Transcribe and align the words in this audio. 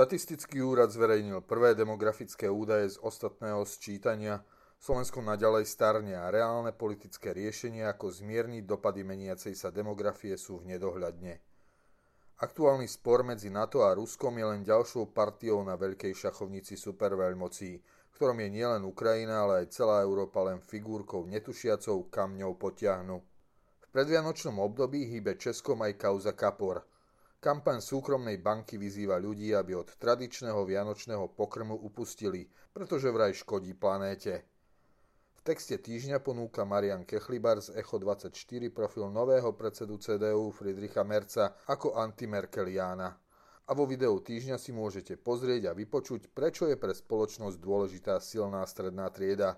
Štatistický 0.00 0.64
úrad 0.64 0.88
zverejnil 0.88 1.44
prvé 1.44 1.76
demografické 1.76 2.48
údaje 2.48 2.96
z 2.96 3.04
ostatného 3.04 3.68
sčítania. 3.68 4.40
Slovensko 4.80 5.20
naďalej 5.20 5.68
starne 5.68 6.16
a 6.16 6.32
reálne 6.32 6.72
politické 6.72 7.36
riešenia 7.36 7.92
ako 7.92 8.08
zmierniť 8.08 8.64
dopady 8.64 9.04
meniacej 9.04 9.52
sa 9.52 9.68
demografie 9.68 10.40
sú 10.40 10.64
v 10.64 10.72
nedohľadne. 10.72 11.44
Aktuálny 12.40 12.88
spor 12.88 13.28
medzi 13.28 13.52
NATO 13.52 13.84
a 13.84 13.92
Ruskom 13.92 14.40
je 14.40 14.46
len 14.48 14.64
ďalšou 14.64 15.12
partiou 15.12 15.60
na 15.68 15.76
veľkej 15.76 16.16
šachovnici 16.16 16.80
superveľmocí, 16.80 17.84
ktorom 18.16 18.40
je 18.40 18.48
nielen 18.56 18.88
Ukrajina, 18.88 19.44
ale 19.44 19.68
aj 19.68 19.76
celá 19.76 20.00
Európa 20.00 20.40
len 20.48 20.64
figurkou 20.64 21.28
netušiacou, 21.28 22.08
kam 22.08 22.40
ňou 22.40 22.56
potiahnu. 22.56 23.20
V 23.84 23.86
predvianočnom 23.92 24.64
období 24.64 25.04
hýbe 25.12 25.36
Českom 25.36 25.84
aj 25.84 25.92
kauza 26.00 26.32
Kapor– 26.32 26.88
Kampaň 27.40 27.80
súkromnej 27.80 28.36
banky 28.36 28.76
vyzýva 28.76 29.16
ľudí, 29.16 29.56
aby 29.56 29.72
od 29.72 29.96
tradičného 29.96 30.60
vianočného 30.60 31.32
pokrmu 31.32 31.72
upustili, 31.72 32.44
pretože 32.68 33.08
vraj 33.08 33.32
škodí 33.32 33.72
planéte. 33.72 34.44
V 35.40 35.48
texte 35.48 35.80
týždňa 35.80 36.20
ponúka 36.20 36.68
Marian 36.68 37.08
Kechlibar 37.08 37.64
z 37.64 37.80
Echo24 37.80 38.68
profil 38.68 39.08
nového 39.08 39.56
predsedu 39.56 39.96
CDU 39.96 40.52
Friedricha 40.52 41.00
Merca 41.00 41.56
ako 41.64 41.96
antimerkeliána. 41.96 43.08
A 43.08 43.70
vo 43.72 43.88
videu 43.88 44.20
týždňa 44.20 44.60
si 44.60 44.76
môžete 44.76 45.16
pozrieť 45.16 45.72
a 45.72 45.76
vypočuť, 45.78 46.28
prečo 46.36 46.68
je 46.68 46.76
pre 46.76 46.92
spoločnosť 46.92 47.56
dôležitá 47.56 48.20
silná 48.20 48.68
stredná 48.68 49.08
trieda. 49.08 49.56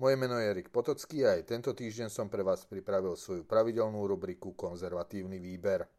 Moje 0.00 0.16
meno 0.16 0.40
je 0.40 0.56
Erik 0.56 0.72
Potocký 0.72 1.28
a 1.28 1.36
aj 1.36 1.52
tento 1.52 1.76
týždeň 1.76 2.08
som 2.08 2.32
pre 2.32 2.40
vás 2.40 2.64
pripravil 2.64 3.12
svoju 3.12 3.44
pravidelnú 3.44 4.08
rubriku 4.08 4.56
Konzervatívny 4.56 5.36
výber. 5.36 5.97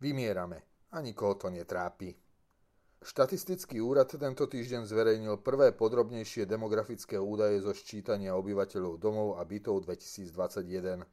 Vymierame 0.00 0.64
a 0.96 1.04
nikoho 1.04 1.36
to 1.36 1.52
netrápi. 1.52 2.16
Štatistický 3.04 3.84
úrad 3.84 4.08
tento 4.08 4.48
týždeň 4.48 4.88
zverejnil 4.88 5.44
prvé 5.44 5.76
podrobnejšie 5.76 6.48
demografické 6.48 7.20
údaje 7.20 7.60
zo 7.60 7.76
ščítania 7.76 8.32
obyvateľov 8.32 8.96
domov 8.96 9.36
a 9.36 9.44
bytov 9.44 9.84
2021. 9.84 11.04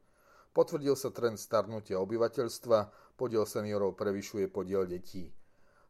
Potvrdil 0.56 0.96
sa 0.96 1.12
trend 1.12 1.36
starnutia 1.36 2.00
obyvateľstva, 2.00 2.78
podiel 3.20 3.44
seniorov 3.44 4.00
prevyšuje 4.00 4.48
podiel 4.48 4.88
detí. 4.88 5.36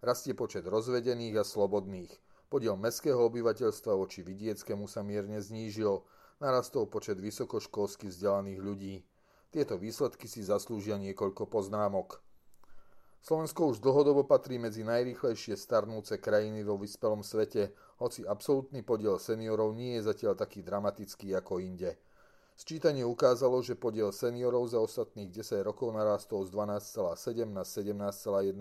Rastie 0.01 0.33
počet 0.33 0.65
rozvedených 0.65 1.37
a 1.37 1.43
slobodných. 1.45 2.13
Podiel 2.49 2.81
mestského 2.81 3.21
obyvateľstva 3.29 3.93
voči 3.93 4.25
vidieckému 4.25 4.89
sa 4.89 5.05
mierne 5.05 5.37
znížil, 5.37 6.01
narastol 6.41 6.89
počet 6.89 7.21
vysokoškolsky 7.21 8.09
vzdelaných 8.09 8.57
ľudí. 8.57 8.95
Tieto 9.53 9.77
výsledky 9.77 10.25
si 10.25 10.41
zaslúžia 10.41 10.97
niekoľko 10.97 11.45
poznámok. 11.45 12.25
Slovensko 13.27 13.75
už 13.75 13.83
dlhodobo 13.83 14.23
patrí 14.23 14.55
medzi 14.55 14.87
najrýchlejšie 14.87 15.59
starnúce 15.59 16.15
krajiny 16.15 16.63
vo 16.63 16.79
vyspelom 16.79 17.27
svete, 17.27 17.75
hoci 17.99 18.23
absolútny 18.23 18.87
podiel 18.87 19.19
seniorov 19.19 19.75
nie 19.75 19.99
je 19.99 20.07
zatiaľ 20.07 20.39
taký 20.39 20.63
dramatický 20.63 21.35
ako 21.35 21.59
inde. 21.59 21.99
Sčítanie 22.55 23.03
ukázalo, 23.03 23.59
že 23.59 23.75
podiel 23.75 24.15
seniorov 24.15 24.71
za 24.71 24.79
ostatných 24.79 25.27
10 25.27 25.59
rokov 25.59 25.91
narastol 25.91 26.47
z 26.47 26.55
12,7 26.55 27.51
na 27.51 27.67
17,1% 27.67 28.55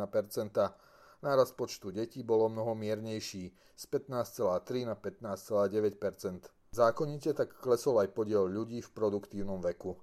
Nárast 1.22 1.54
počtu 1.54 1.94
detí 1.94 2.26
bolo 2.26 2.50
mnoho 2.50 2.74
miernejší, 2.74 3.54
z 3.54 3.84
15,3 3.86 4.82
na 4.82 4.98
15,9% 4.98 6.74
Zákonite 6.74 7.38
tak 7.38 7.54
klesol 7.62 8.02
aj 8.02 8.10
podiel 8.10 8.50
ľudí 8.50 8.82
v 8.82 8.90
produktívnom 8.90 9.62
veku. 9.62 9.94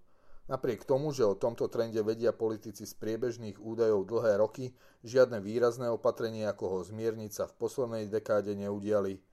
Napriek 0.43 0.83
tomu, 0.83 1.15
že 1.15 1.23
o 1.23 1.39
tomto 1.39 1.71
trende 1.71 2.03
vedia 2.03 2.35
politici 2.35 2.83
z 2.83 2.91
priebežných 2.99 3.63
údajov 3.63 4.03
dlhé 4.11 4.43
roky, 4.43 4.75
žiadne 5.07 5.39
výrazné 5.39 5.87
opatrenie 5.87 6.43
ako 6.43 6.65
ho 6.67 6.79
zmierniť 6.83 7.31
sa 7.31 7.43
v 7.47 7.55
poslednej 7.55 8.11
dekáde 8.11 8.51
neudiali. 8.51 9.23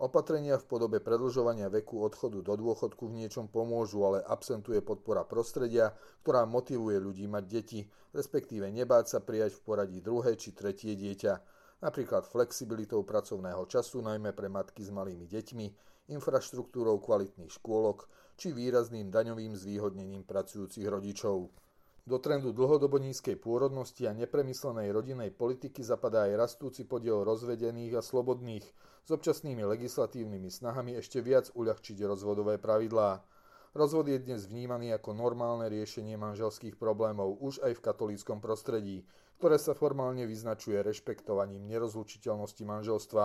Opatrenia 0.00 0.56
v 0.60 0.64
podobe 0.64 1.00
predlžovania 1.00 1.68
veku 1.68 2.00
odchodu 2.00 2.40
do 2.40 2.56
dôchodku 2.56 3.08
v 3.08 3.24
niečom 3.24 3.52
pomôžu, 3.52 4.00
ale 4.04 4.24
absentuje 4.24 4.80
podpora 4.80 5.24
prostredia, 5.28 5.92
ktorá 6.24 6.48
motivuje 6.48 6.96
ľudí 6.96 7.28
mať 7.28 7.44
deti, 7.48 7.80
respektíve 8.16 8.68
nebáť 8.68 9.16
sa 9.16 9.18
prijať 9.20 9.56
v 9.56 9.64
poradí 9.64 9.98
druhé 10.00 10.40
či 10.40 10.56
tretie 10.56 10.96
dieťa, 10.96 11.32
napríklad 11.84 12.28
flexibilitou 12.28 13.04
pracovného 13.04 13.64
času, 13.68 14.00
najmä 14.00 14.32
pre 14.32 14.48
matky 14.48 14.84
s 14.84 14.92
malými 14.92 15.28
deťmi, 15.28 15.66
infraštruktúrou 16.16 17.00
kvalitných 17.00 17.52
škôlok 17.52 18.08
či 18.40 18.56
výrazným 18.56 19.12
daňovým 19.12 19.52
zvýhodnením 19.52 20.24
pracujúcich 20.24 20.88
rodičov. 20.88 21.52
Do 22.08 22.16
trendu 22.16 22.56
dlhodobo 22.56 22.96
nízkej 22.96 23.36
pôrodnosti 23.36 24.08
a 24.08 24.16
nepremyslenej 24.16 24.88
rodinnej 24.88 25.28
politiky 25.28 25.84
zapadá 25.84 26.24
aj 26.24 26.40
rastúci 26.48 26.88
podiel 26.88 27.20
rozvedených 27.28 28.00
a 28.00 28.02
slobodných 28.02 28.64
s 29.04 29.10
občasnými 29.12 29.60
legislatívnymi 29.60 30.48
snahami 30.48 30.96
ešte 30.96 31.20
viac 31.20 31.52
uľahčiť 31.52 32.00
rozvodové 32.08 32.56
pravidlá. 32.56 33.20
Rozvod 33.76 34.10
je 34.10 34.18
dnes 34.18 34.42
vnímaný 34.48 34.96
ako 34.96 35.14
normálne 35.14 35.68
riešenie 35.70 36.16
manželských 36.16 36.74
problémov 36.80 37.38
už 37.38 37.62
aj 37.62 37.78
v 37.78 37.84
katolíckom 37.84 38.42
prostredí, 38.42 39.04
ktoré 39.38 39.60
sa 39.60 39.78
formálne 39.78 40.26
vyznačuje 40.26 40.80
rešpektovaním 40.82 41.68
nerozlučiteľnosti 41.68 42.64
manželstva. 42.66 43.22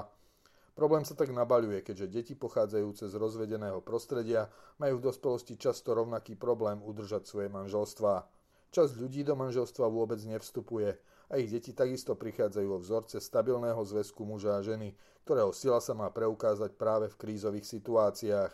Problém 0.75 1.07
sa 1.07 1.15
tak 1.15 1.31
nabaľuje, 1.31 1.87
keďže 1.87 2.11
deti 2.11 2.33
pochádzajúce 2.35 3.07
z 3.07 3.15
rozvedeného 3.15 3.79
prostredia 3.79 4.51
majú 4.75 4.99
v 4.99 5.07
dospelosti 5.07 5.55
často 5.55 5.95
rovnaký 5.95 6.35
problém 6.35 6.83
udržať 6.83 7.23
svoje 7.23 7.47
manželstvá. 7.47 8.27
Časť 8.75 8.99
ľudí 8.99 9.23
do 9.23 9.39
manželstva 9.39 9.87
vôbec 9.87 10.19
nevstupuje 10.27 10.99
a 11.31 11.39
ich 11.39 11.47
deti 11.47 11.71
takisto 11.71 12.19
prichádzajú 12.19 12.69
o 12.75 12.83
vzorce 12.83 13.23
stabilného 13.23 13.79
zväzku 13.87 14.27
muža 14.27 14.59
a 14.59 14.65
ženy, 14.67 14.91
ktorého 15.23 15.55
sila 15.55 15.79
sa 15.79 15.95
má 15.95 16.11
preukázať 16.11 16.75
práve 16.75 17.07
v 17.07 17.23
krízových 17.23 17.63
situáciách. 17.63 18.51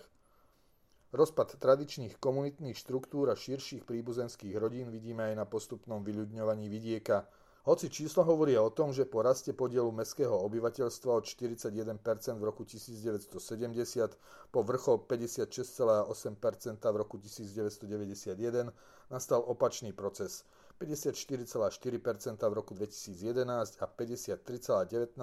Rozpad 1.17 1.57
tradičných 1.57 2.21
komunitných 2.21 2.77
štruktúr 2.77 3.33
a 3.33 3.35
širších 3.35 3.81
príbuzenských 3.81 4.53
rodín 4.61 4.93
vidíme 4.93 5.25
aj 5.25 5.41
na 5.41 5.45
postupnom 5.49 6.05
vyľudňovaní 6.05 6.69
vidieka– 6.69 7.25
hoci 7.61 7.93
čísla 7.93 8.25
hovoria 8.25 8.57
o 8.65 8.73
tom, 8.73 8.89
že 8.89 9.05
po 9.05 9.21
raste 9.21 9.53
podielu 9.53 9.93
mestského 9.93 10.33
obyvateľstva 10.33 11.11
od 11.13 11.29
41% 11.29 12.01
v 12.41 12.43
roku 12.43 12.65
1970 12.65 13.29
po 14.49 14.59
vrchol 14.65 15.05
56,8% 15.05 16.81
v 16.81 16.97
roku 16.97 17.21
1991 17.21 18.73
nastal 19.13 19.45
opačný 19.45 19.93
proces 19.93 20.41
54,4% 20.81 22.41
v 22.41 22.53
roku 22.57 22.73
2011 22.73 23.77
a 23.77 23.85
53,19% 23.85 25.13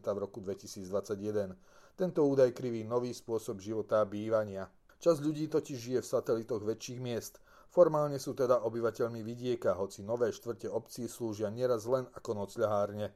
v 0.00 0.18
roku 0.18 0.40
2021. 0.40 1.52
Tento 2.00 2.20
údaj 2.24 2.56
kriví 2.56 2.80
nový 2.88 3.12
spôsob 3.12 3.60
života 3.60 4.00
a 4.00 4.08
bývania. 4.08 4.72
Časť 5.04 5.20
ľudí 5.20 5.52
totiž 5.52 5.76
žije 5.76 6.00
v 6.00 6.08
satelitoch 6.08 6.64
väčších 6.64 7.00
miest– 7.04 7.36
Formálne 7.74 8.22
sú 8.22 8.38
teda 8.38 8.62
obyvateľmi 8.70 9.26
vidieka, 9.26 9.74
hoci 9.74 10.06
nové 10.06 10.30
štvrte 10.30 10.70
obcí 10.70 11.10
slúžia 11.10 11.50
nieraz 11.50 11.90
len 11.90 12.06
ako 12.14 12.46
nocľahárne. 12.46 13.10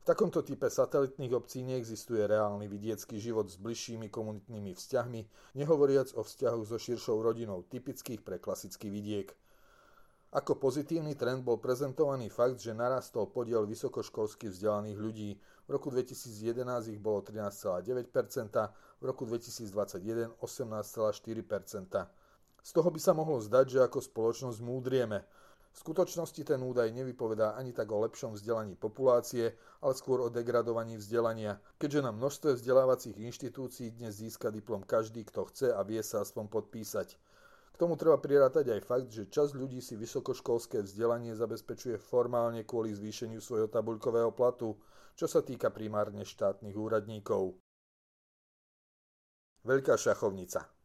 V 0.00 0.04
takomto 0.08 0.40
type 0.40 0.64
satelitných 0.64 1.36
obcí 1.36 1.60
neexistuje 1.60 2.24
reálny 2.24 2.72
vidiecký 2.72 3.20
život 3.20 3.52
s 3.52 3.60
bližšími 3.60 4.08
komunitnými 4.08 4.72
vzťahmi, 4.72 5.20
nehovoriac 5.60 6.08
o 6.16 6.24
vzťahoch 6.24 6.64
so 6.64 6.80
širšou 6.80 7.20
rodinou, 7.20 7.68
typických 7.68 8.24
pre 8.24 8.40
klasický 8.40 8.88
vidiek. 8.88 9.28
Ako 10.32 10.56
pozitívny 10.56 11.12
trend 11.12 11.44
bol 11.44 11.60
prezentovaný 11.60 12.32
fakt, 12.32 12.64
že 12.64 12.72
narastol 12.72 13.28
podiel 13.28 13.68
vysokoškolsky 13.68 14.48
vzdelaných 14.48 14.96
ľudí. 14.96 15.30
V 15.68 15.70
roku 15.76 15.92
2011 15.92 16.96
ich 16.96 17.00
bolo 17.04 17.20
13,9%, 17.20 17.84
v 17.92 19.04
roku 19.04 19.28
2021 19.28 20.32
18,4%. 20.40 22.21
Z 22.62 22.78
toho 22.78 22.94
by 22.94 23.00
sa 23.02 23.10
mohlo 23.10 23.42
zdať, 23.42 23.66
že 23.74 23.78
ako 23.82 23.98
spoločnosť 23.98 24.62
múdrieme. 24.62 25.26
V 25.72 25.80
skutočnosti 25.82 26.42
ten 26.46 26.60
údaj 26.62 26.94
nevypovedá 26.94 27.58
ani 27.58 27.74
tak 27.74 27.90
o 27.90 27.98
lepšom 28.06 28.36
vzdelaní 28.38 28.76
populácie, 28.78 29.56
ale 29.82 29.98
skôr 29.98 30.22
o 30.22 30.28
degradovaní 30.30 30.94
vzdelania, 31.00 31.58
keďže 31.80 32.06
na 32.06 32.12
množstve 32.12 32.54
vzdelávacích 32.54 33.18
inštitúcií 33.18 33.96
dnes 33.96 34.20
získa 34.20 34.52
diplom 34.52 34.84
každý, 34.84 35.24
kto 35.26 35.48
chce 35.48 35.74
a 35.74 35.80
vie 35.82 35.98
sa 36.04 36.22
aspoň 36.22 36.52
podpísať. 36.52 37.16
K 37.72 37.76
tomu 37.80 37.96
treba 37.96 38.20
prirátať 38.20 38.68
aj 38.68 38.80
fakt, 38.84 39.08
že 39.10 39.32
časť 39.32 39.56
ľudí 39.56 39.80
si 39.80 39.96
vysokoškolské 39.96 40.84
vzdelanie 40.84 41.32
zabezpečuje 41.32 41.96
formálne 41.96 42.68
kvôli 42.68 42.92
zvýšeniu 42.92 43.40
svojho 43.40 43.66
tabuľkového 43.72 44.30
platu, 44.36 44.76
čo 45.16 45.24
sa 45.24 45.40
týka 45.40 45.72
primárne 45.72 46.22
štátnych 46.22 46.76
úradníkov. 46.76 47.56
Veľká 49.64 49.96
šachovnica 49.96 50.81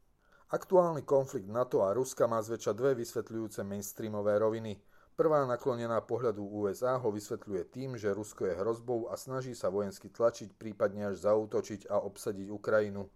Aktuálny 0.48 1.04
konflikt 1.04 1.52
NATO 1.52 1.84
a 1.84 1.92
Ruska 1.92 2.24
má 2.24 2.40
zväčša 2.40 2.72
dve 2.72 2.96
vysvetľujúce 2.96 3.68
mainstreamové 3.68 4.40
roviny. 4.40 4.80
Prvá 5.20 5.44
naklonená 5.44 6.00
pohľadu 6.00 6.40
USA 6.40 6.96
ho 6.96 7.12
vysvetľuje 7.12 7.68
tým, 7.68 8.00
že 8.00 8.16
Rusko 8.16 8.48
je 8.48 8.56
hrozbou 8.56 9.12
a 9.12 9.20
snaží 9.20 9.52
sa 9.52 9.68
vojensky 9.68 10.08
tlačiť, 10.08 10.56
prípadne 10.56 11.12
až 11.12 11.28
zautočiť 11.28 11.92
a 11.92 12.00
obsadiť 12.00 12.48
Ukrajinu. 12.48 13.12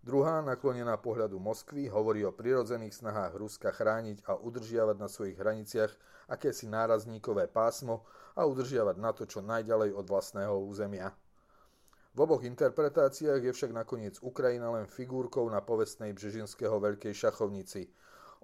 Druhá, 0.00 0.40
naklonená 0.40 0.96
pohľadu 0.96 1.36
Moskvy, 1.36 1.92
hovorí 1.92 2.24
o 2.24 2.32
prirodzených 2.32 3.04
snahách 3.04 3.36
Ruska 3.36 3.68
chrániť 3.68 4.24
a 4.24 4.40
udržiavať 4.40 4.96
na 4.96 5.12
svojich 5.12 5.36
hraniciach 5.36 5.92
akési 6.32 6.72
nárazníkové 6.72 7.52
pásmo 7.52 8.08
a 8.32 8.48
udržiavať 8.48 8.96
na 8.96 9.12
to 9.12 9.28
čo 9.28 9.44
najďalej 9.44 9.92
od 9.92 10.08
vlastného 10.08 10.56
územia. 10.56 11.12
V 12.12 12.20
oboch 12.20 12.44
interpretáciách 12.44 13.40
je 13.40 13.52
však 13.56 13.72
nakoniec 13.72 14.20
Ukrajina 14.20 14.68
len 14.68 14.84
figúrkou 14.84 15.48
na 15.48 15.64
povestnej 15.64 16.12
Břežinského 16.12 16.76
veľkej 16.76 17.16
šachovnici. 17.16 17.88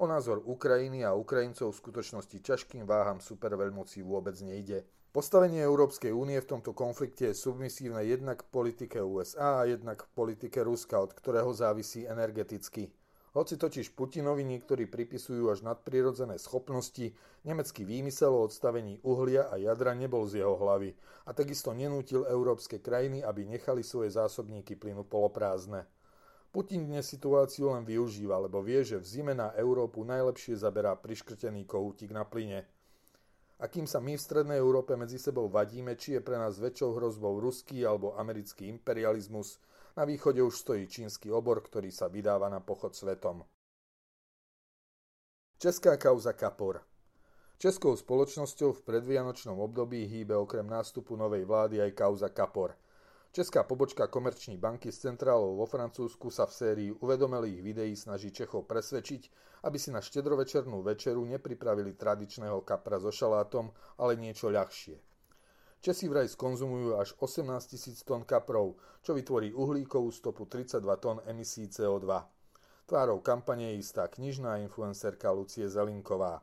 O 0.00 0.08
názor 0.08 0.40
Ukrajiny 0.40 1.04
a 1.04 1.12
Ukrajincov 1.12 1.76
v 1.76 1.80
skutočnosti 1.84 2.40
ťažkým 2.40 2.88
váham 2.88 3.20
superveľmocí 3.20 4.00
vôbec 4.00 4.40
nejde. 4.40 4.88
Postavenie 5.12 5.60
Európskej 5.60 6.16
únie 6.16 6.40
v 6.40 6.48
tomto 6.48 6.72
konflikte 6.72 7.28
je 7.28 7.36
submisívne 7.36 8.00
jednak 8.08 8.48
politike 8.48 9.04
USA 9.04 9.60
a 9.60 9.68
jednak 9.68 10.08
politike 10.16 10.64
Ruska, 10.64 10.96
od 11.04 11.12
ktorého 11.12 11.52
závisí 11.52 12.08
energeticky. 12.08 12.88
Hoci 13.36 13.60
totiž 13.60 13.92
Putinovi 13.92 14.40
niektorí 14.40 14.88
pripisujú 14.88 15.52
až 15.52 15.60
nadprirodzené 15.60 16.40
schopnosti, 16.40 17.12
nemecký 17.44 17.84
výmysel 17.84 18.32
o 18.32 18.48
odstavení 18.48 19.04
uhlia 19.04 19.52
a 19.52 19.60
jadra 19.60 19.92
nebol 19.92 20.24
z 20.24 20.40
jeho 20.40 20.56
hlavy 20.56 20.96
a 21.28 21.36
takisto 21.36 21.76
nenútil 21.76 22.24
európske 22.24 22.80
krajiny, 22.80 23.20
aby 23.20 23.44
nechali 23.44 23.84
svoje 23.84 24.16
zásobníky 24.16 24.80
plynu 24.80 25.04
poloprázdne. 25.04 25.84
Putin 26.48 26.88
dnes 26.88 27.04
situáciu 27.04 27.76
len 27.76 27.84
využíva, 27.84 28.40
lebo 28.40 28.64
vie, 28.64 28.80
že 28.80 28.96
v 28.96 29.04
zime 29.04 29.36
na 29.36 29.52
Európu 29.52 30.00
najlepšie 30.08 30.56
zaberá 30.56 30.96
priškrtený 30.96 31.68
kohútik 31.68 32.08
na 32.08 32.24
plyne. 32.24 32.64
A 33.60 33.68
kým 33.68 33.84
sa 33.84 34.00
my 34.00 34.16
v 34.16 34.24
Strednej 34.24 34.56
Európe 34.56 34.96
medzi 34.96 35.20
sebou 35.20 35.52
vadíme, 35.52 35.92
či 36.00 36.16
je 36.16 36.24
pre 36.24 36.40
nás 36.40 36.56
väčšou 36.56 36.96
hrozbou 36.96 37.36
ruský 37.36 37.84
alebo 37.84 38.16
americký 38.16 38.64
imperializmus, 38.70 39.60
na 39.98 40.06
východe 40.06 40.38
už 40.38 40.58
stojí 40.58 40.86
čínsky 40.86 41.26
obor, 41.26 41.58
ktorý 41.58 41.90
sa 41.90 42.06
vydáva 42.06 42.46
na 42.46 42.62
pochod 42.62 42.94
svetom. 42.94 43.42
Česká 45.58 45.98
kauza 45.98 46.38
Kapor 46.38 46.86
Českou 47.58 47.98
spoločnosťou 47.98 48.78
v 48.78 48.84
predvianočnom 48.86 49.58
období 49.58 50.06
hýbe 50.06 50.38
okrem 50.38 50.62
nástupu 50.62 51.18
novej 51.18 51.42
vlády 51.42 51.82
aj 51.82 51.98
kauza 51.98 52.30
Kapor. 52.30 52.78
Česká 53.34 53.66
pobočka 53.66 54.06
Komerční 54.06 54.54
banky 54.54 54.94
s 54.94 55.02
centrálou 55.02 55.58
vo 55.58 55.66
Francúzsku 55.66 56.30
sa 56.30 56.46
v 56.46 56.54
sérii 56.54 56.90
uvedomelých 56.94 57.58
videí 57.58 57.98
snaží 57.98 58.30
Čechov 58.30 58.70
presvedčiť, 58.70 59.22
aby 59.66 59.82
si 59.82 59.90
na 59.90 59.98
štedrovečernú 59.98 60.78
večeru 60.86 61.26
nepripravili 61.26 61.98
tradičného 61.98 62.62
kapra 62.62 63.02
so 63.02 63.10
šalátom, 63.10 63.74
ale 63.98 64.14
niečo 64.14 64.46
ľahšie. 64.46 65.07
Česi 65.78 66.10
vraj 66.10 66.26
skonzumujú 66.26 66.98
až 66.98 67.14
18 67.22 67.46
tisíc 67.70 68.02
tón 68.02 68.26
kaprov, 68.26 68.74
čo 68.98 69.14
vytvorí 69.14 69.54
uhlíkovú 69.54 70.10
stopu 70.10 70.50
32 70.50 70.82
tón 70.98 71.22
emisí 71.22 71.70
CO2. 71.70 72.10
Tvárou 72.82 73.22
kampane 73.22 73.70
je 73.70 73.86
istá 73.86 74.10
knižná 74.10 74.58
influencerka 74.58 75.30
Lucie 75.30 75.70
Zelinková. 75.70 76.42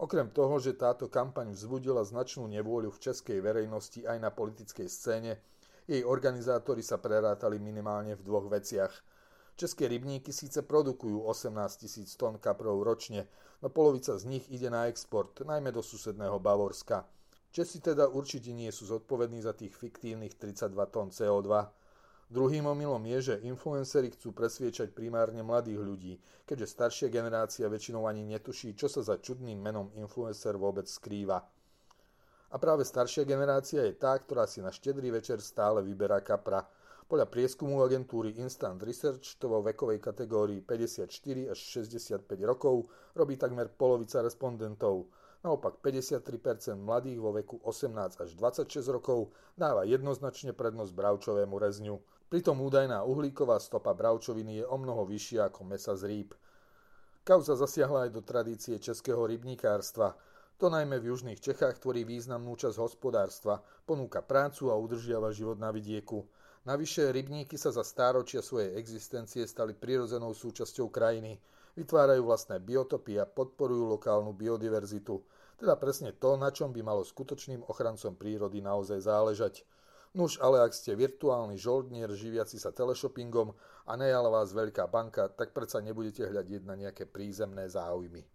Okrem 0.00 0.32
toho, 0.32 0.56
že 0.56 0.80
táto 0.80 1.12
kampaň 1.12 1.52
vzbudila 1.52 2.00
značnú 2.08 2.48
nevôľu 2.48 2.88
v 2.88 3.02
českej 3.04 3.44
verejnosti 3.44 4.00
aj 4.08 4.16
na 4.16 4.32
politickej 4.32 4.88
scéne, 4.88 5.44
jej 5.84 6.00
organizátori 6.00 6.80
sa 6.80 6.96
prerátali 6.96 7.60
minimálne 7.60 8.16
v 8.16 8.24
dvoch 8.24 8.48
veciach. 8.48 8.96
České 9.60 9.92
rybníky 9.92 10.32
síce 10.32 10.64
produkujú 10.64 11.28
18 11.28 11.52
tisíc 11.84 12.16
tón 12.16 12.40
kaprov 12.40 12.80
ročne, 12.80 13.28
no 13.60 13.68
polovica 13.68 14.16
z 14.16 14.24
nich 14.24 14.48
ide 14.48 14.72
na 14.72 14.88
export, 14.88 15.44
najmä 15.44 15.68
do 15.68 15.84
susedného 15.84 16.40
Bavorska– 16.40 17.04
Česi 17.50 17.82
teda 17.82 18.06
určite 18.06 18.54
nie 18.54 18.70
sú 18.70 18.86
zodpovední 18.86 19.42
za 19.42 19.50
tých 19.50 19.74
fiktívnych 19.74 20.38
32 20.38 20.70
tón 20.86 21.10
CO2. 21.10 21.50
Druhým 22.30 22.62
omylom 22.62 23.02
je, 23.10 23.34
že 23.34 23.42
influenceri 23.42 24.14
chcú 24.14 24.30
presviečať 24.30 24.94
primárne 24.94 25.42
mladých 25.42 25.82
ľudí, 25.82 26.14
keďže 26.46 26.70
staršia 26.70 27.08
generácia 27.10 27.66
väčšinou 27.66 28.06
ani 28.06 28.22
netuší, 28.22 28.78
čo 28.78 28.86
sa 28.86 29.02
za 29.02 29.18
čudným 29.18 29.58
menom 29.58 29.90
influencer 29.98 30.54
vôbec 30.54 30.86
skrýva. 30.86 31.42
A 32.54 32.56
práve 32.62 32.86
staršia 32.86 33.26
generácia 33.26 33.82
je 33.82 33.98
tá, 33.98 34.14
ktorá 34.14 34.46
si 34.46 34.62
na 34.62 34.70
štedrý 34.70 35.10
večer 35.10 35.42
stále 35.42 35.82
vyberá 35.82 36.22
kapra. 36.22 36.62
Podľa 37.10 37.26
prieskumu 37.26 37.82
agentúry 37.82 38.38
Instant 38.38 38.78
Research 38.78 39.42
to 39.42 39.50
vo 39.50 39.58
vekovej 39.58 39.98
kategórii 39.98 40.62
54 40.62 41.50
až 41.50 41.58
65 41.58 42.30
rokov 42.46 42.86
robí 43.18 43.34
takmer 43.34 43.66
polovica 43.74 44.22
respondentov– 44.22 45.02
Naopak 45.40 45.80
53% 45.80 46.76
mladých 46.76 47.16
vo 47.16 47.32
veku 47.32 47.56
18 47.64 47.96
až 48.20 48.30
26 48.36 48.84
rokov 48.92 49.32
dáva 49.56 49.88
jednoznačne 49.88 50.52
prednosť 50.52 50.92
bravčovému 50.92 51.56
rezňu. 51.56 51.96
Pritom 52.28 52.60
údajná 52.60 53.00
uhlíková 53.08 53.56
stopa 53.56 53.96
bravčoviny 53.96 54.60
je 54.60 54.64
o 54.68 54.76
mnoho 54.76 55.08
vyššia 55.08 55.48
ako 55.48 55.64
mesa 55.64 55.96
z 55.96 56.02
rýb. 56.12 56.36
Kauza 57.24 57.56
zasiahla 57.56 58.04
aj 58.06 58.10
do 58.12 58.20
tradície 58.20 58.76
českého 58.76 59.24
rybníkárstva. 59.24 60.12
To 60.60 60.68
najmä 60.68 61.00
v 61.00 61.08
južných 61.08 61.40
Čechách 61.40 61.80
tvorí 61.80 62.04
významnú 62.04 62.52
časť 62.60 62.76
hospodárstva, 62.76 63.64
ponúka 63.88 64.20
prácu 64.20 64.68
a 64.68 64.76
udržiava 64.76 65.32
život 65.32 65.56
na 65.56 65.72
vidieku. 65.72 66.20
Navyše 66.68 67.08
rybníky 67.16 67.56
sa 67.56 67.72
za 67.72 67.80
stáročia 67.80 68.44
svojej 68.44 68.76
existencie 68.76 69.48
stali 69.48 69.72
prirodzenou 69.72 70.36
súčasťou 70.36 70.92
krajiny 70.92 71.40
vytvárajú 71.76 72.22
vlastné 72.26 72.58
biotopy 72.58 73.20
a 73.20 73.28
podporujú 73.28 73.90
lokálnu 73.98 74.32
biodiverzitu, 74.34 75.22
teda 75.60 75.76
presne 75.76 76.16
to, 76.16 76.40
na 76.40 76.48
čom 76.48 76.72
by 76.72 76.80
malo 76.80 77.04
skutočným 77.04 77.68
ochrancom 77.68 78.16
prírody 78.16 78.64
naozaj 78.64 79.04
záležať. 79.04 79.62
Nuž, 80.10 80.42
ale 80.42 80.58
ak 80.66 80.74
ste 80.74 80.98
virtuálny 80.98 81.54
žoldnier 81.54 82.10
živiaci 82.10 82.58
sa 82.58 82.74
teleshoppingom 82.74 83.54
a 83.86 83.92
nejala 83.94 84.26
vás 84.26 84.50
veľká 84.50 84.90
banka, 84.90 85.30
tak 85.30 85.54
predsa 85.54 85.78
nebudete 85.78 86.26
hľadiť 86.26 86.62
na 86.66 86.74
nejaké 86.74 87.06
prízemné 87.06 87.70
záujmy. 87.70 88.26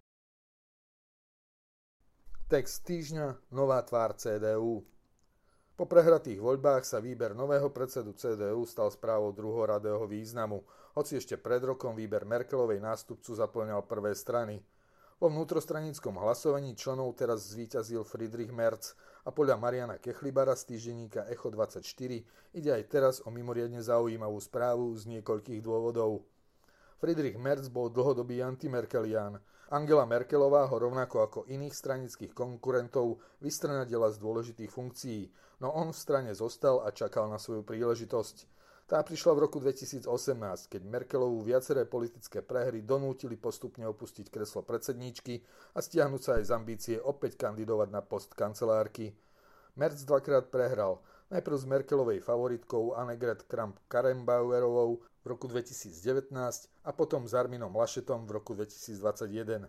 Text 2.47 2.85
týždňa 2.87 3.51
Nová 3.51 3.83
tvár 3.83 4.15
CDU 4.15 4.85
po 5.75 5.83
prehratých 5.91 6.39
voľbách 6.39 6.87
sa 6.87 7.03
výber 7.03 7.35
nového 7.35 7.67
predsedu 7.67 8.15
CDU 8.15 8.63
stal 8.63 8.87
správou 8.95 9.35
druhoradého 9.35 10.07
významu, 10.07 10.63
hoci 10.95 11.19
ešte 11.19 11.35
pred 11.35 11.59
rokom 11.59 11.91
výber 11.91 12.23
Merkelovej 12.23 12.79
nástupcu 12.79 13.35
zaplňal 13.35 13.83
prvé 13.83 14.15
strany. 14.15 14.63
Po 15.19 15.27
vnútrostranickom 15.27 16.15
hlasovaní 16.23 16.71
členov 16.75 17.19
teraz 17.19 17.51
zvíťazil 17.51 18.07
Friedrich 18.07 18.51
Merz 18.51 18.95
a 19.27 19.31
podľa 19.31 19.59
Mariana 19.59 19.99
Kechlibara 19.99 20.55
z 20.55 20.71
týždenníka 20.71 21.27
Echo 21.27 21.51
24 21.51 21.83
ide 22.55 22.69
aj 22.71 22.83
teraz 22.87 23.15
o 23.23 23.31
mimoriadne 23.31 23.83
zaujímavú 23.83 24.39
správu 24.39 24.95
z 24.95 25.19
niekoľkých 25.19 25.59
dôvodov. 25.59 26.23
Friedrich 26.99 27.35
Merz 27.35 27.67
bol 27.67 27.91
dlhodobý 27.91 28.39
antimerkelián, 28.39 29.43
Angela 29.65 30.05
Merkelová 30.05 30.69
ho 30.69 30.77
rovnako 30.77 31.25
ako 31.25 31.39
iných 31.49 31.73
stranických 31.73 32.37
konkurentov 32.37 33.17
vystranadila 33.41 34.13
z 34.13 34.21
dôležitých 34.21 34.69
funkcií, 34.69 35.27
no 35.57 35.73
on 35.73 35.89
v 35.89 35.97
strane 35.97 36.31
zostal 36.37 36.85
a 36.85 36.93
čakal 36.93 37.25
na 37.27 37.41
svoju 37.41 37.65
príležitosť. 37.65 38.45
Tá 38.85 39.01
prišla 39.01 39.33
v 39.33 39.49
roku 39.49 39.57
2018, 39.57 40.05
keď 40.69 40.81
Merkelovú 40.85 41.41
viaceré 41.41 41.89
politické 41.89 42.45
prehry 42.45 42.85
donútili 42.85 43.33
postupne 43.33 43.81
opustiť 43.89 44.29
kreslo 44.29 44.61
predsedníčky 44.61 45.41
a 45.73 45.81
stiahnuť 45.81 46.21
sa 46.21 46.31
aj 46.37 46.43
z 46.45 46.51
ambície 46.53 46.95
opäť 47.01 47.33
kandidovať 47.33 47.89
na 47.89 48.05
post 48.05 48.37
kancelárky. 48.37 49.17
Merz 49.73 50.05
dvakrát 50.05 50.53
prehral, 50.53 51.01
najprv 51.33 51.57
s 51.57 51.65
Merkelovej 51.65 52.19
favoritkou 52.21 52.93
Annegret 52.93 53.49
Kramp-Karrenbauerovou 53.49 55.01
v 55.01 55.25
roku 55.25 55.49
2019 55.49 56.29
a 56.85 56.91
potom 56.93 57.25
s 57.25 57.33
Arminom 57.33 57.73
Lašetom 57.73 58.29
v 58.29 58.37
roku 58.37 58.53
2021. 58.53 59.65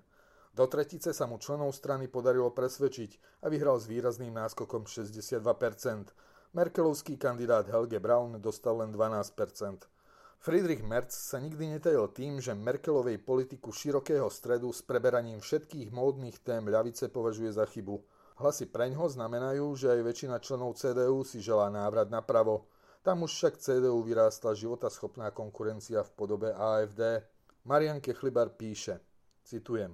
Do 0.53 0.65
tretice 0.69 1.17
sa 1.17 1.25
mu 1.25 1.41
členov 1.41 1.73
strany 1.73 2.05
podarilo 2.05 2.53
presvedčiť 2.53 3.41
a 3.45 3.49
vyhral 3.49 3.81
s 3.81 3.89
výrazným 3.89 4.37
náskokom 4.37 4.85
62%. 4.85 5.41
Merkelovský 6.57 7.21
kandidát 7.21 7.69
Helge 7.69 8.01
Braun 8.01 8.41
dostal 8.41 8.81
len 8.81 8.89
12%. 8.89 9.85
Friedrich 10.41 10.81
Merz 10.81 11.13
sa 11.13 11.37
nikdy 11.37 11.77
netajil 11.77 12.09
tým, 12.17 12.41
že 12.41 12.57
Merkelovej 12.57 13.21
politiku 13.21 13.69
širokého 13.69 14.25
stredu 14.33 14.73
s 14.73 14.81
preberaním 14.81 15.45
všetkých 15.45 15.93
módnych 15.93 16.41
tém 16.41 16.65
ľavice 16.65 17.13
považuje 17.13 17.53
za 17.53 17.69
chybu. 17.69 18.01
Hlasy 18.41 18.73
preňho 18.73 19.05
znamenajú, 19.05 19.69
že 19.77 20.01
aj 20.01 20.01
väčšina 20.01 20.41
členov 20.41 20.81
CDU 20.81 21.29
si 21.29 21.45
želá 21.45 21.69
návrat 21.69 22.09
napravo. 22.09 22.73
Tam 23.05 23.21
už 23.21 23.37
však 23.37 23.61
CDU 23.61 24.01
vyrástla 24.01 24.57
životaschopná 24.57 25.37
konkurencia 25.37 26.01
v 26.09 26.11
podobe 26.17 26.57
AFD. 26.57 27.21
Marian 27.69 28.01
Kechlibar 28.01 28.57
píše, 28.57 29.05
citujem, 29.45 29.93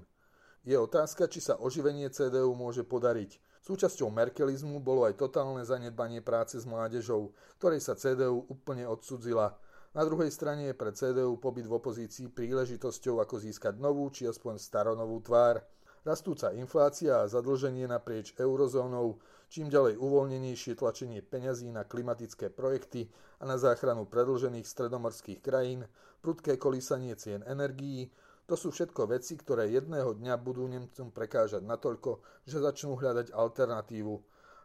je 0.63 0.79
otázka, 0.79 1.27
či 1.27 1.43
sa 1.43 1.59
oživenie 1.59 2.07
CDU 2.15 2.55
môže 2.55 2.87
podariť. 2.87 3.51
Súčasťou 3.63 4.11
merkelizmu 4.11 4.83
bolo 4.83 5.07
aj 5.07 5.15
totálne 5.15 5.63
zanedbanie 5.63 6.19
práce 6.19 6.59
s 6.59 6.67
mládežou, 6.67 7.31
ktorej 7.63 7.79
sa 7.79 7.95
CDU 7.95 8.43
úplne 8.51 8.83
odsudzila. 8.91 9.55
Na 9.95 10.03
druhej 10.03 10.35
strane 10.35 10.73
je 10.73 10.75
pre 10.75 10.91
CDU 10.91 11.39
pobyt 11.39 11.71
v 11.71 11.79
opozícii 11.79 12.27
príležitosťou, 12.27 13.23
ako 13.23 13.39
získať 13.39 13.79
novú 13.79 14.11
či 14.11 14.27
aspoň 14.27 14.59
staronovú 14.59 15.23
tvár. 15.23 15.63
Rastúca 16.03 16.51
inflácia 16.51 17.23
a 17.23 17.31
zadlženie 17.31 17.87
naprieč 17.87 18.35
eurozónou 18.35 19.23
čím 19.53 19.69
ďalej 19.69 20.01
uvoľnenejšie 20.01 20.81
tlačenie 20.81 21.21
peňazí 21.21 21.69
na 21.69 21.85
klimatické 21.85 22.49
projekty 22.49 23.13
a 23.37 23.45
na 23.45 23.61
záchranu 23.61 24.09
predlžených 24.09 24.65
stredomorských 24.65 25.45
krajín, 25.45 25.85
prudké 26.25 26.57
kolísanie 26.57 27.13
cien 27.21 27.45
energií, 27.45 28.09
to 28.53 28.69
sú 28.69 28.69
všetko 28.69 29.09
veci, 29.09 29.41
ktoré 29.41 29.73
jedného 29.73 30.13
dňa 30.13 30.37
budú 30.37 30.69
Nemcom 30.69 31.09
prekážať 31.09 31.65
natoľko, 31.65 32.21
že 32.45 32.61
začnú 32.61 33.01
hľadať 33.01 33.33
alternatívu 33.33 34.13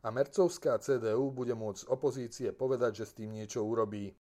a 0.04 0.12
Mercovská 0.12 0.76
CDU 0.84 1.32
bude 1.32 1.56
môcť 1.56 1.88
z 1.88 1.90
opozície 1.90 2.48
povedať, 2.52 3.00
že 3.00 3.06
s 3.08 3.16
tým 3.16 3.32
niečo 3.32 3.64
urobí. 3.64 4.12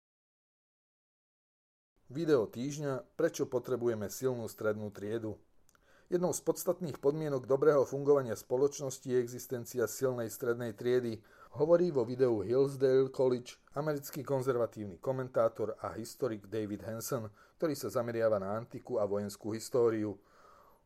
Video 2.15 2.47
týždňa 2.47 3.19
Prečo 3.19 3.51
potrebujeme 3.51 4.07
silnú 4.07 4.47
strednú 4.47 4.95
triedu? 4.95 5.35
Jednou 6.15 6.31
z 6.31 6.47
podstatných 6.47 7.03
podmienok 7.03 7.51
dobrého 7.51 7.83
fungovania 7.83 8.39
spoločnosti 8.39 9.03
je 9.03 9.19
existencia 9.19 9.91
silnej 9.91 10.31
strednej 10.31 10.79
triedy, 10.79 11.19
hovorí 11.57 11.89
vo 11.89 12.05
videu 12.05 12.45
Hillsdale 12.45 13.09
College 13.09 13.57
americký 13.73 14.21
konzervatívny 14.21 15.01
komentátor 15.01 15.81
a 15.81 15.97
historik 15.97 16.45
David 16.53 16.85
Hanson, 16.85 17.33
ktorý 17.57 17.73
sa 17.73 17.89
zameriava 17.89 18.37
na 18.37 18.53
antiku 18.53 19.01
a 19.01 19.09
vojenskú 19.09 19.57
históriu. 19.57 20.21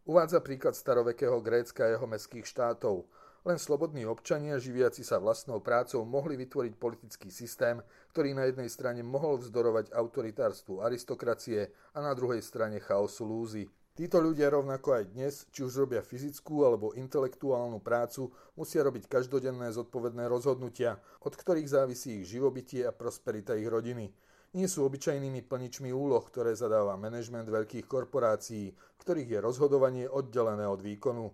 Uvádza 0.06 0.38
príklad 0.38 0.78
starovekého 0.78 1.42
Grécka 1.42 1.90
a 1.90 1.92
jeho 1.98 2.06
mestských 2.06 2.46
štátov. 2.46 3.02
Len 3.42 3.58
slobodní 3.58 4.06
občania, 4.06 4.62
živiaci 4.62 5.02
sa 5.02 5.18
vlastnou 5.18 5.58
prácou, 5.58 6.06
mohli 6.06 6.38
vytvoriť 6.38 6.72
politický 6.78 7.34
systém, 7.34 7.82
ktorý 8.14 8.36
na 8.38 8.46
jednej 8.46 8.70
strane 8.70 9.02
mohol 9.02 9.42
vzdorovať 9.42 9.90
autoritárstvu 9.90 10.86
aristokracie 10.86 11.72
a 11.96 11.98
na 11.98 12.14
druhej 12.14 12.44
strane 12.46 12.78
chaosu 12.78 13.26
lúzy. 13.26 13.64
Títo 13.90 14.22
ľudia 14.22 14.54
rovnako 14.54 15.02
aj 15.02 15.04
dnes, 15.12 15.34
či 15.50 15.66
už 15.66 15.82
robia 15.82 16.00
fyzickú 16.00 16.62
alebo 16.62 16.94
intelektuálnu 16.94 17.82
prácu, 17.82 18.30
musia 18.54 18.86
robiť 18.86 19.10
každodenné 19.10 19.74
zodpovedné 19.74 20.30
rozhodnutia, 20.30 21.02
od 21.26 21.34
ktorých 21.34 21.66
závisí 21.66 22.22
ich 22.22 22.30
živobytie 22.30 22.86
a 22.86 22.94
prosperita 22.94 23.58
ich 23.58 23.66
rodiny. 23.66 24.14
Nie 24.54 24.66
sú 24.70 24.86
obyčajnými 24.86 25.42
plničmi 25.42 25.90
úloh, 25.90 26.22
ktoré 26.22 26.54
zadáva 26.54 26.94
manažment 26.94 27.50
veľkých 27.50 27.86
korporácií, 27.90 28.74
ktorých 28.98 29.38
je 29.38 29.40
rozhodovanie 29.42 30.06
oddelené 30.06 30.70
od 30.70 30.82
výkonu. 30.82 31.26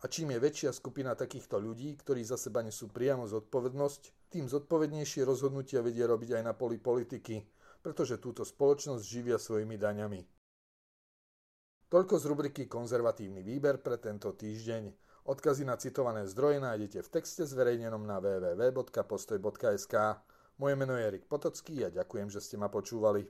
A 0.00 0.08
čím 0.08 0.32
je 0.32 0.40
väčšia 0.40 0.70
skupina 0.72 1.12
takýchto 1.12 1.60
ľudí, 1.60 1.92
ktorí 1.96 2.24
za 2.24 2.40
seba 2.40 2.64
nesú 2.64 2.88
priamo 2.88 3.28
zodpovednosť, 3.28 4.32
tým 4.32 4.48
zodpovednejšie 4.48 5.28
rozhodnutia 5.28 5.84
vedia 5.84 6.08
robiť 6.08 6.40
aj 6.40 6.42
na 6.44 6.56
poli 6.56 6.80
politiky, 6.80 7.44
pretože 7.84 8.16
túto 8.16 8.48
spoločnosť 8.48 9.02
živia 9.04 9.36
svojimi 9.36 9.76
daňami. 9.76 10.37
Toľko 11.88 12.20
z 12.20 12.24
rubriky 12.28 12.62
Konzervatívny 12.68 13.40
výber 13.40 13.80
pre 13.80 13.96
tento 13.96 14.36
týždeň. 14.36 14.92
Odkazy 15.24 15.64
na 15.64 15.80
citované 15.80 16.28
zdroje 16.28 16.60
nájdete 16.60 17.00
v 17.00 17.08
texte 17.08 17.48
zverejnenom 17.48 18.04
na 18.04 18.20
www.postoj.sk. 18.20 19.94
Moje 20.60 20.74
meno 20.76 20.92
je 21.00 21.08
Erik 21.08 21.24
Potocký 21.24 21.88
a 21.88 21.88
ďakujem, 21.88 22.28
že 22.28 22.44
ste 22.44 22.60
ma 22.60 22.68
počúvali. 22.68 23.24